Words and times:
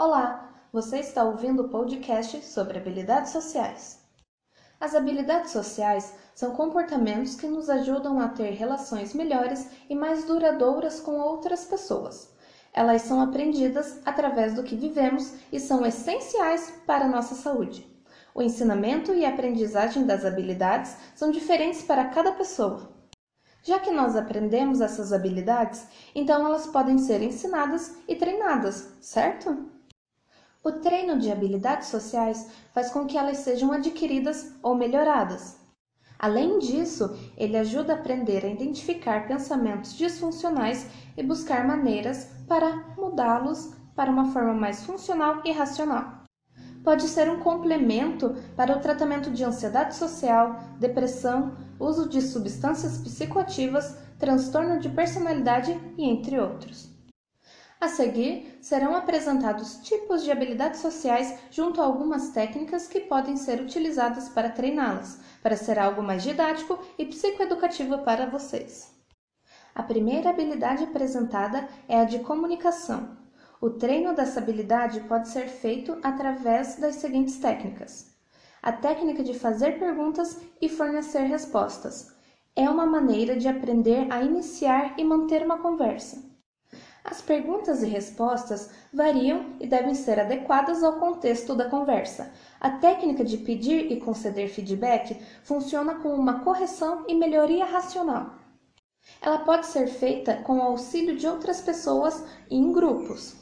Olá, 0.00 0.48
você 0.72 1.00
está 1.00 1.24
ouvindo 1.24 1.64
o 1.64 1.68
podcast 1.70 2.44
sobre 2.44 2.78
habilidades 2.78 3.32
sociais. 3.32 3.98
As 4.80 4.94
habilidades 4.94 5.50
sociais 5.50 6.14
são 6.36 6.52
comportamentos 6.52 7.34
que 7.34 7.48
nos 7.48 7.68
ajudam 7.68 8.20
a 8.20 8.28
ter 8.28 8.50
relações 8.50 9.12
melhores 9.12 9.68
e 9.90 9.96
mais 9.96 10.22
duradouras 10.22 11.00
com 11.00 11.18
outras 11.18 11.64
pessoas. 11.64 12.32
Elas 12.72 13.02
são 13.02 13.20
aprendidas 13.20 13.98
através 14.06 14.54
do 14.54 14.62
que 14.62 14.76
vivemos 14.76 15.34
e 15.50 15.58
são 15.58 15.84
essenciais 15.84 16.72
para 16.86 17.06
a 17.06 17.08
nossa 17.08 17.34
saúde. 17.34 17.84
O 18.32 18.40
ensinamento 18.40 19.12
e 19.12 19.24
a 19.24 19.30
aprendizagem 19.30 20.06
das 20.06 20.24
habilidades 20.24 20.96
são 21.16 21.32
diferentes 21.32 21.82
para 21.82 22.04
cada 22.04 22.30
pessoa. 22.30 22.88
Já 23.64 23.80
que 23.80 23.90
nós 23.90 24.14
aprendemos 24.14 24.80
essas 24.80 25.12
habilidades, 25.12 25.88
então 26.14 26.46
elas 26.46 26.68
podem 26.68 26.98
ser 26.98 27.20
ensinadas 27.20 27.96
e 28.06 28.14
treinadas, 28.14 28.94
certo? 29.00 29.76
O 30.68 30.72
treino 30.80 31.18
de 31.18 31.32
habilidades 31.32 31.88
sociais 31.88 32.46
faz 32.74 32.90
com 32.90 33.06
que 33.06 33.16
elas 33.16 33.38
sejam 33.38 33.72
adquiridas 33.72 34.52
ou 34.62 34.74
melhoradas. 34.74 35.56
Além 36.18 36.58
disso, 36.58 37.16
ele 37.38 37.56
ajuda 37.56 37.94
a 37.94 37.96
aprender 37.96 38.44
a 38.44 38.50
identificar 38.50 39.26
pensamentos 39.26 39.96
disfuncionais 39.96 40.86
e 41.16 41.22
buscar 41.22 41.66
maneiras 41.66 42.28
para 42.46 42.84
mudá-los 42.98 43.72
para 43.96 44.10
uma 44.10 44.30
forma 44.30 44.52
mais 44.52 44.84
funcional 44.84 45.40
e 45.42 45.52
racional. 45.52 46.24
Pode 46.84 47.04
ser 47.04 47.30
um 47.30 47.40
complemento 47.40 48.36
para 48.54 48.76
o 48.76 48.80
tratamento 48.80 49.30
de 49.30 49.44
ansiedade 49.44 49.96
social, 49.96 50.60
depressão, 50.78 51.56
uso 51.80 52.06
de 52.10 52.20
substâncias 52.20 52.98
psicoativas, 52.98 53.96
transtorno 54.18 54.78
de 54.78 54.90
personalidade 54.90 55.80
e 55.96 56.04
entre 56.04 56.38
outros. 56.38 56.97
A 57.80 57.86
seguir, 57.86 58.58
serão 58.60 58.96
apresentados 58.96 59.76
tipos 59.76 60.24
de 60.24 60.32
habilidades 60.32 60.80
sociais 60.80 61.38
junto 61.48 61.80
a 61.80 61.84
algumas 61.84 62.30
técnicas 62.30 62.88
que 62.88 62.98
podem 62.98 63.36
ser 63.36 63.60
utilizadas 63.60 64.28
para 64.28 64.50
treiná-las, 64.50 65.20
para 65.40 65.56
ser 65.56 65.78
algo 65.78 66.02
mais 66.02 66.24
didático 66.24 66.76
e 66.98 67.06
psicoeducativo 67.06 67.98
para 67.98 68.26
vocês. 68.26 68.92
A 69.72 69.82
primeira 69.84 70.30
habilidade 70.30 70.82
apresentada 70.82 71.68
é 71.86 72.00
a 72.00 72.04
de 72.04 72.18
comunicação. 72.18 73.16
O 73.60 73.70
treino 73.70 74.12
dessa 74.12 74.40
habilidade 74.40 74.98
pode 75.02 75.28
ser 75.28 75.46
feito 75.46 75.98
através 76.02 76.74
das 76.76 76.96
seguintes 76.96 77.38
técnicas: 77.38 78.12
a 78.60 78.72
técnica 78.72 79.22
de 79.22 79.34
fazer 79.34 79.78
perguntas 79.78 80.40
e 80.60 80.68
fornecer 80.68 81.22
respostas. 81.22 82.12
É 82.56 82.68
uma 82.68 82.86
maneira 82.86 83.36
de 83.36 83.46
aprender 83.46 84.12
a 84.12 84.20
iniciar 84.20 84.98
e 84.98 85.04
manter 85.04 85.44
uma 85.44 85.58
conversa. 85.58 86.27
As 87.10 87.22
perguntas 87.22 87.82
e 87.82 87.86
respostas 87.86 88.68
variam 88.92 89.56
e 89.58 89.66
devem 89.66 89.94
ser 89.94 90.20
adequadas 90.20 90.84
ao 90.84 91.00
contexto 91.00 91.54
da 91.54 91.70
conversa. 91.70 92.30
A 92.60 92.72
técnica 92.72 93.24
de 93.24 93.38
pedir 93.38 93.90
e 93.90 93.98
conceder 93.98 94.50
feedback 94.50 95.18
funciona 95.42 95.94
como 95.94 96.14
uma 96.16 96.40
correção 96.40 97.06
e 97.08 97.14
melhoria 97.14 97.64
racional. 97.64 98.34
Ela 99.22 99.38
pode 99.38 99.64
ser 99.64 99.86
feita 99.86 100.36
com 100.42 100.58
o 100.58 100.62
auxílio 100.62 101.16
de 101.16 101.26
outras 101.26 101.62
pessoas 101.62 102.22
e 102.50 102.56
em 102.56 102.70
grupos. 102.70 103.34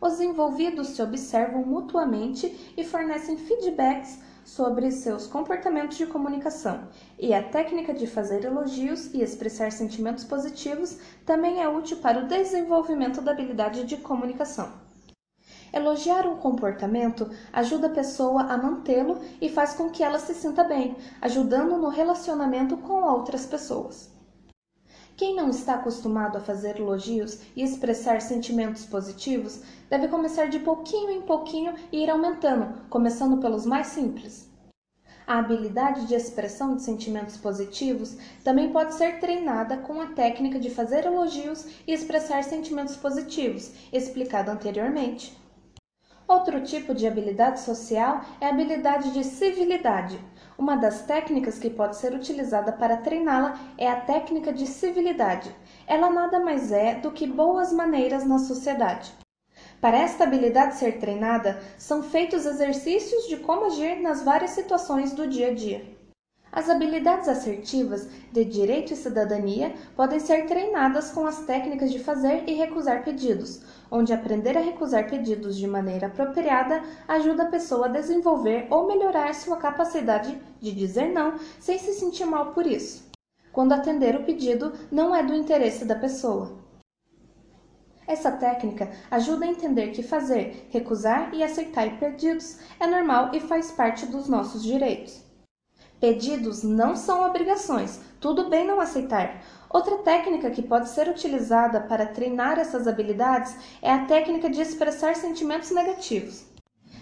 Os 0.00 0.20
envolvidos 0.20 0.90
se 0.90 1.02
observam 1.02 1.64
mutuamente 1.64 2.72
e 2.76 2.84
fornecem 2.84 3.36
feedbacks 3.36 4.20
sobre 4.44 4.90
seus 4.90 5.26
comportamentos 5.26 5.96
de 5.96 6.06
comunicação, 6.06 6.88
e 7.18 7.32
a 7.32 7.42
técnica 7.42 7.94
de 7.94 8.06
fazer 8.06 8.44
elogios 8.44 9.12
e 9.14 9.22
expressar 9.22 9.72
sentimentos 9.72 10.24
positivos 10.24 10.98
também 11.24 11.62
é 11.62 11.68
útil 11.68 11.98
para 11.98 12.20
o 12.20 12.28
desenvolvimento 12.28 13.20
da 13.20 13.32
habilidade 13.32 13.84
de 13.84 13.96
comunicação. 13.96 14.72
Elogiar 15.72 16.26
um 16.26 16.36
comportamento 16.36 17.30
ajuda 17.52 17.86
a 17.86 17.90
pessoa 17.90 18.42
a 18.42 18.58
mantê-lo 18.58 19.18
e 19.40 19.48
faz 19.48 19.72
com 19.72 19.88
que 19.88 20.02
ela 20.02 20.18
se 20.18 20.34
sinta 20.34 20.62
bem, 20.62 20.96
ajudando 21.20 21.78
no 21.78 21.88
relacionamento 21.88 22.76
com 22.76 23.02
outras 23.02 23.46
pessoas. 23.46 24.12
Quem 25.22 25.36
não 25.36 25.50
está 25.50 25.74
acostumado 25.74 26.36
a 26.36 26.40
fazer 26.40 26.80
elogios 26.80 27.38
e 27.54 27.62
expressar 27.62 28.20
sentimentos 28.20 28.84
positivos 28.84 29.62
deve 29.88 30.08
começar 30.08 30.46
de 30.46 30.58
pouquinho 30.58 31.12
em 31.12 31.22
pouquinho 31.22 31.74
e 31.92 32.02
ir 32.02 32.10
aumentando, 32.10 32.88
começando 32.90 33.40
pelos 33.40 33.64
mais 33.64 33.86
simples. 33.86 34.50
A 35.24 35.38
habilidade 35.38 36.06
de 36.08 36.16
expressão 36.16 36.74
de 36.74 36.82
sentimentos 36.82 37.36
positivos 37.36 38.16
também 38.42 38.72
pode 38.72 38.94
ser 38.94 39.20
treinada 39.20 39.76
com 39.76 40.00
a 40.00 40.08
técnica 40.08 40.58
de 40.58 40.70
fazer 40.70 41.04
elogios 41.04 41.68
e 41.86 41.92
expressar 41.92 42.42
sentimentos 42.42 42.96
positivos, 42.96 43.70
explicada 43.92 44.50
anteriormente. 44.50 45.40
Outro 46.26 46.62
tipo 46.62 46.92
de 46.92 47.06
habilidade 47.06 47.60
social 47.60 48.22
é 48.40 48.46
a 48.46 48.50
habilidade 48.50 49.12
de 49.12 49.22
civilidade, 49.22 50.18
uma 50.62 50.76
das 50.76 51.02
técnicas 51.02 51.58
que 51.58 51.68
pode 51.68 51.96
ser 51.96 52.14
utilizada 52.14 52.70
para 52.70 52.98
treiná-la 52.98 53.58
é 53.76 53.90
a 53.90 54.00
técnica 54.00 54.52
de 54.52 54.64
civilidade. 54.64 55.52
Ela 55.88 56.08
nada 56.08 56.38
mais 56.38 56.70
é 56.70 56.94
do 56.94 57.10
que 57.10 57.26
boas 57.26 57.72
maneiras 57.72 58.24
na 58.24 58.38
sociedade. 58.38 59.12
Para 59.80 59.98
esta 59.98 60.22
habilidade 60.22 60.76
ser 60.76 61.00
treinada, 61.00 61.60
são 61.76 62.00
feitos 62.00 62.46
exercícios 62.46 63.26
de 63.26 63.38
como 63.38 63.66
agir 63.66 64.00
nas 64.00 64.22
várias 64.22 64.52
situações 64.52 65.12
do 65.12 65.26
dia 65.26 65.48
a 65.48 65.52
dia. 65.52 65.84
As 66.52 66.68
habilidades 66.68 67.28
assertivas 67.28 68.06
de 68.30 68.44
direito 68.44 68.92
e 68.92 68.96
cidadania 68.96 69.74
podem 69.96 70.20
ser 70.20 70.44
treinadas 70.44 71.10
com 71.10 71.26
as 71.26 71.46
técnicas 71.46 71.90
de 71.90 71.98
fazer 71.98 72.44
e 72.46 72.52
recusar 72.52 73.02
pedidos, 73.02 73.62
onde 73.90 74.12
aprender 74.12 74.58
a 74.58 74.60
recusar 74.60 75.08
pedidos 75.08 75.56
de 75.56 75.66
maneira 75.66 76.08
apropriada 76.08 76.82
ajuda 77.08 77.44
a 77.44 77.50
pessoa 77.50 77.86
a 77.86 77.88
desenvolver 77.88 78.66
ou 78.68 78.86
melhorar 78.86 79.34
sua 79.34 79.56
capacidade 79.56 80.38
de 80.60 80.72
dizer 80.72 81.10
não 81.10 81.38
sem 81.58 81.78
se 81.78 81.94
sentir 81.94 82.26
mal 82.26 82.52
por 82.52 82.66
isso, 82.66 83.10
quando 83.50 83.72
atender 83.72 84.14
o 84.14 84.24
pedido 84.24 84.74
não 84.90 85.16
é 85.16 85.22
do 85.22 85.34
interesse 85.34 85.86
da 85.86 85.94
pessoa. 85.94 86.60
Essa 88.06 88.30
técnica 88.30 88.90
ajuda 89.10 89.46
a 89.46 89.48
entender 89.48 89.92
que 89.92 90.02
fazer, 90.02 90.68
recusar 90.68 91.32
e 91.32 91.42
aceitar 91.42 91.98
pedidos 91.98 92.58
é 92.78 92.86
normal 92.86 93.30
e 93.32 93.40
faz 93.40 93.70
parte 93.70 94.04
dos 94.04 94.28
nossos 94.28 94.62
direitos. 94.62 95.31
Pedidos 96.02 96.64
não 96.64 96.96
são 96.96 97.22
obrigações, 97.22 98.00
tudo 98.18 98.50
bem 98.50 98.66
não 98.66 98.80
aceitar. 98.80 99.40
Outra 99.70 99.98
técnica 99.98 100.50
que 100.50 100.60
pode 100.60 100.88
ser 100.88 101.06
utilizada 101.06 101.80
para 101.80 102.06
treinar 102.06 102.58
essas 102.58 102.88
habilidades 102.88 103.54
é 103.80 103.88
a 103.88 104.04
técnica 104.04 104.50
de 104.50 104.60
expressar 104.60 105.14
sentimentos 105.14 105.70
negativos. 105.70 106.44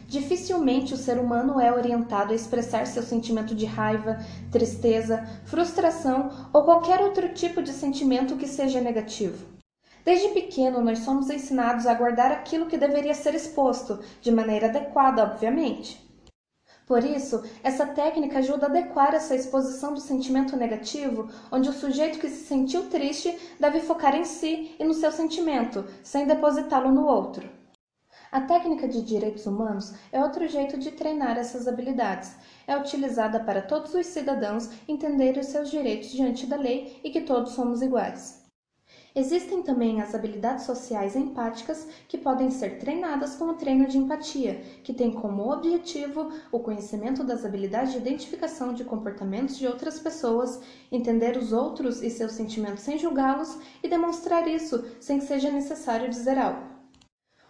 Dificilmente 0.07 0.93
o 0.93 0.99
ser 0.99 1.17
humano 1.19 1.59
é 1.59 1.73
orientado 1.73 2.35
a 2.35 2.37
expressar 2.37 2.87
seu 2.87 3.03
sentimento 3.03 3.55
de 3.55 3.65
raiva, 3.65 4.19
tristeza, 4.53 5.27
frustração 5.47 6.51
ou 6.53 6.65
qualquer 6.65 7.01
outro 7.01 7.33
tipo 7.33 7.63
de 7.63 7.73
sentimento 7.73 8.37
que 8.37 8.47
seja 8.47 8.83
negativo. 8.83 9.47
Desde 10.05 10.29
pequeno, 10.29 10.83
nós 10.83 10.99
somos 10.99 11.31
ensinados 11.31 11.87
a 11.87 11.95
guardar 11.95 12.33
aquilo 12.33 12.67
que 12.67 12.77
deveria 12.77 13.15
ser 13.15 13.35
exposto, 13.35 13.99
de 14.21 14.31
maneira 14.31 14.67
adequada, 14.67 15.23
obviamente. 15.23 16.10
Por 16.91 17.05
isso, 17.05 17.45
essa 17.63 17.87
técnica 17.87 18.41
ajuda 18.41 18.67
a 18.67 18.69
adequar 18.69 19.15
essa 19.15 19.37
exposição 19.37 19.95
do 19.95 20.01
sentimento 20.01 20.57
negativo, 20.57 21.29
onde 21.53 21.69
o 21.69 21.73
sujeito 21.73 22.19
que 22.19 22.29
se 22.29 22.45
sentiu 22.45 22.89
triste 22.89 23.39
deve 23.61 23.79
focar 23.79 24.17
em 24.17 24.25
si 24.25 24.75
e 24.77 24.83
no 24.83 24.93
seu 24.93 25.13
sentimento, 25.13 25.85
sem 26.03 26.27
depositá-lo 26.27 26.91
no 26.91 27.07
outro. 27.07 27.49
A 28.33 28.41
técnica 28.41 28.89
de 28.89 29.03
direitos 29.03 29.47
humanos 29.47 29.95
é 30.11 30.21
outro 30.21 30.49
jeito 30.49 30.77
de 30.79 30.91
treinar 30.91 31.39
essas 31.39 31.69
habilidades. 31.69 32.35
É 32.67 32.77
utilizada 32.77 33.39
para 33.39 33.63
todos 33.63 33.95
os 33.95 34.07
cidadãos 34.07 34.69
entenderem 34.89 35.43
os 35.43 35.47
seus 35.47 35.71
direitos 35.71 36.11
diante 36.11 36.45
da 36.45 36.57
lei 36.57 37.01
e 37.05 37.11
que 37.11 37.21
todos 37.21 37.53
somos 37.53 37.83
iguais. 37.83 38.40
Existem 39.15 39.61
também 39.63 40.01
as 40.01 40.15
habilidades 40.15 40.65
sociais 40.65 41.17
empáticas 41.17 41.89
que 42.07 42.17
podem 42.17 42.49
ser 42.49 42.79
treinadas 42.79 43.35
com 43.35 43.47
o 43.47 43.55
treino 43.55 43.89
de 43.89 43.99
empatia, 43.99 44.61
que 44.85 44.95
tem 44.95 45.11
como 45.11 45.53
objetivo 45.53 46.31
o 46.53 46.61
conhecimento 46.61 47.25
das 47.25 47.45
habilidades 47.45 47.93
de 47.93 47.99
identificação 47.99 48.73
de 48.73 48.85
comportamentos 48.85 49.59
de 49.59 49.67
outras 49.67 49.99
pessoas, 49.99 50.61
entender 50.93 51.37
os 51.37 51.53
outros 51.53 52.01
e 52.03 52.09
seus 52.09 52.33
sentimentos 52.33 52.85
sem 52.85 52.99
julgá-los 52.99 53.59
e 53.83 53.89
demonstrar 53.89 54.47
isso 54.47 54.85
sem 55.01 55.19
que 55.19 55.25
seja 55.25 55.51
necessário 55.51 56.09
dizer 56.09 56.39
algo. 56.39 56.71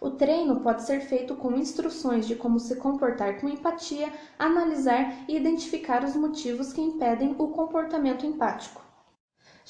O 0.01 0.09
treino 0.09 0.61
pode 0.61 0.81
ser 0.81 1.01
feito 1.01 1.35
com 1.35 1.55
instruções 1.55 2.27
de 2.27 2.35
como 2.35 2.59
se 2.59 2.75
comportar 2.75 3.39
com 3.39 3.47
empatia, 3.47 4.11
analisar 4.39 5.25
e 5.27 5.37
identificar 5.37 6.03
os 6.03 6.15
motivos 6.15 6.73
que 6.73 6.81
impedem 6.81 7.35
o 7.37 7.49
comportamento 7.49 8.25
empático. 8.25 8.90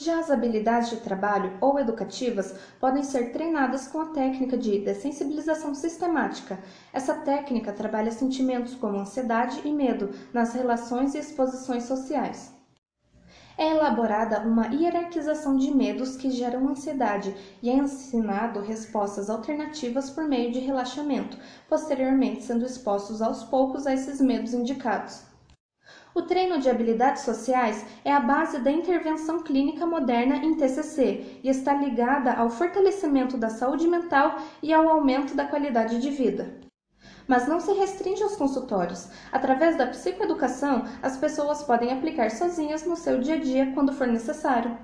Já 0.03 0.17
as 0.17 0.31
habilidades 0.31 0.89
de 0.89 0.97
trabalho 0.97 1.55
ou 1.61 1.77
educativas 1.77 2.55
podem 2.79 3.03
ser 3.03 3.31
treinadas 3.31 3.87
com 3.87 3.99
a 3.99 4.07
técnica 4.07 4.57
de 4.57 4.79
dessensibilização 4.79 5.75
sistemática. 5.75 6.57
Essa 6.91 7.13
técnica 7.13 7.71
trabalha 7.71 8.09
sentimentos 8.09 8.73
como 8.73 8.97
ansiedade 8.97 9.61
e 9.63 9.71
medo 9.71 10.09
nas 10.33 10.53
relações 10.53 11.13
e 11.13 11.19
exposições 11.19 11.83
sociais. 11.83 12.51
É 13.55 13.69
elaborada 13.69 14.39
uma 14.39 14.73
hierarquização 14.73 15.55
de 15.55 15.69
medos 15.69 16.15
que 16.15 16.31
geram 16.31 16.67
ansiedade 16.67 17.35
e 17.61 17.69
é 17.69 17.73
ensinado 17.73 18.59
respostas 18.59 19.29
alternativas 19.29 20.09
por 20.09 20.23
meio 20.23 20.51
de 20.51 20.57
relaxamento, 20.57 21.37
posteriormente 21.69 22.41
sendo 22.41 22.65
expostos 22.65 23.21
aos 23.21 23.43
poucos 23.43 23.85
a 23.85 23.93
esses 23.93 24.19
medos 24.19 24.55
indicados. 24.55 25.30
O 26.13 26.21
treino 26.23 26.59
de 26.59 26.69
habilidades 26.69 27.23
sociais 27.23 27.85
é 28.03 28.11
a 28.11 28.19
base 28.19 28.59
da 28.59 28.69
intervenção 28.69 29.39
clínica 29.39 29.85
moderna 29.85 30.35
em 30.35 30.55
TCC 30.55 31.39
e 31.41 31.47
está 31.47 31.73
ligada 31.73 32.33
ao 32.33 32.49
fortalecimento 32.49 33.37
da 33.37 33.49
saúde 33.49 33.87
mental 33.87 34.35
e 34.61 34.73
ao 34.73 34.89
aumento 34.89 35.33
da 35.35 35.45
qualidade 35.45 36.01
de 36.01 36.09
vida. 36.09 36.59
Mas 37.25 37.47
não 37.47 37.61
se 37.61 37.71
restringe 37.71 38.21
aos 38.23 38.35
consultórios. 38.35 39.07
Através 39.31 39.77
da 39.77 39.87
psicoeducação, 39.87 40.83
as 41.01 41.15
pessoas 41.15 41.63
podem 41.63 41.93
aplicar 41.93 42.29
sozinhas 42.29 42.85
no 42.85 42.97
seu 42.97 43.21
dia 43.21 43.35
a 43.35 43.39
dia 43.39 43.71
quando 43.73 43.93
for 43.93 44.05
necessário. 44.05 44.77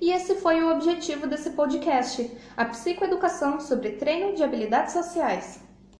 E 0.00 0.12
esse 0.12 0.36
foi 0.36 0.62
o 0.62 0.70
objetivo 0.70 1.26
desse 1.26 1.50
podcast: 1.50 2.30
a 2.56 2.64
psicoeducação 2.66 3.58
sobre 3.58 3.92
treino 3.92 4.36
de 4.36 4.44
habilidades 4.44 4.92
sociais. 4.92 5.63